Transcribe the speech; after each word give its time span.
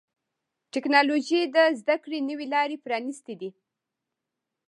ټکنالوجي 0.73 1.41
د 1.55 1.57
زدهکړې 1.79 2.19
نوي 2.29 2.47
لارې 2.53 2.77
پرانستې 2.85 3.33
دي. 3.41 3.49